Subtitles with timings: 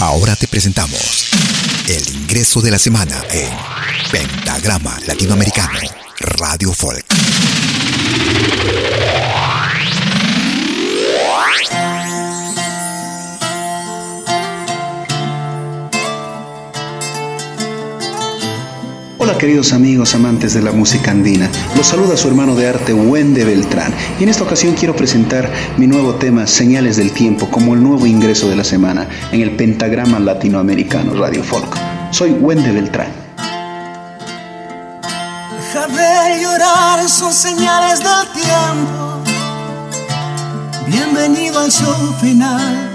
[0.00, 1.28] Ahora te presentamos
[1.86, 3.50] el ingreso de la semana en
[4.10, 5.78] Pentagrama Latinoamericano,
[6.18, 7.04] Radio Folk.
[19.22, 23.44] Hola queridos amigos amantes de la música andina, los saluda su hermano de arte Wende
[23.44, 27.82] Beltrán y en esta ocasión quiero presentar mi nuevo tema Señales del Tiempo como el
[27.82, 31.76] nuevo ingreso de la semana en el pentagrama latinoamericano Radio Folk.
[32.12, 33.12] Soy Wende Beltrán.
[35.52, 39.22] Deja de llorar, son señales del tiempo.
[40.86, 42.88] Bienvenido al show final.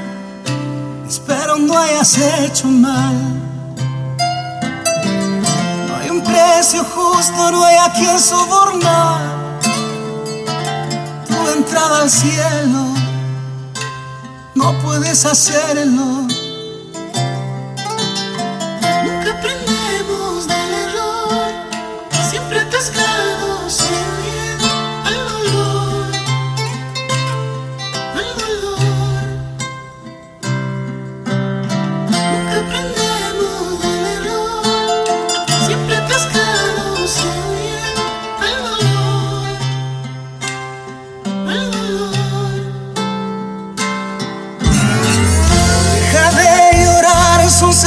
[1.07, 3.44] Espero no hayas hecho mal
[6.73, 9.59] justo, no hay a quien sobornar.
[11.27, 12.88] Tu entrada al cielo,
[14.55, 16.27] no puedes hacerlo.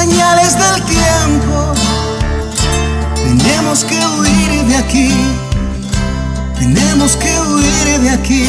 [0.08, 1.74] Señales del tiempo.
[3.14, 5.12] Tenemos que huir de aquí,
[6.58, 8.48] tenemos que huir de aquí.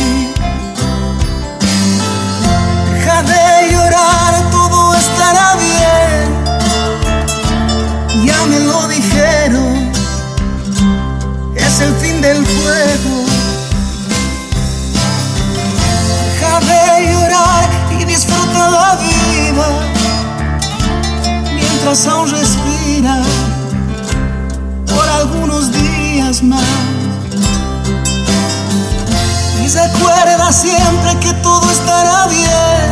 [2.93, 6.25] Deja de llorar, todo estará bien.
[8.25, 9.91] Ya me lo dijeron,
[11.55, 13.28] es el fin del juego.
[21.89, 23.17] Aún respira
[24.85, 26.61] por algunos días más.
[29.63, 32.91] Y recuerda siempre que todo estará bien.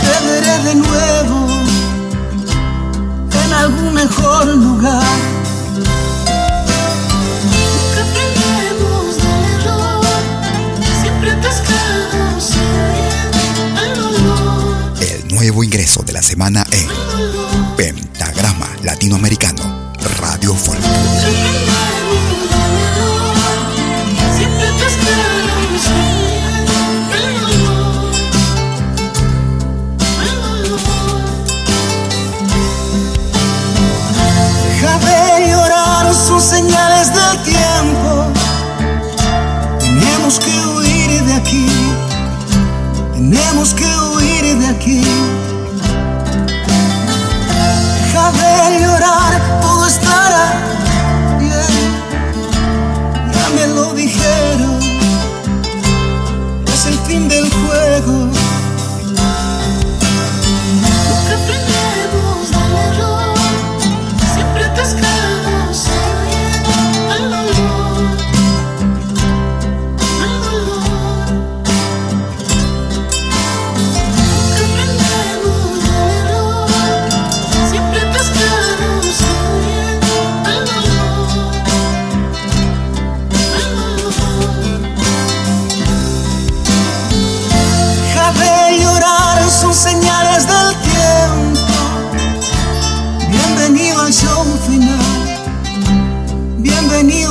[0.00, 1.46] Te veré de nuevo
[3.44, 5.35] en algún mejor lugar.
[16.26, 16.88] Semana en
[17.76, 20.80] Pentagrama Latinoamericano Radio Folk.
[34.68, 38.32] Deja de llorar, son señales del tiempo.
[39.78, 41.68] Tenemos que huir de aquí.
[43.14, 45.55] Tenemos que huir de aquí.
[48.70, 49.25] Llorar,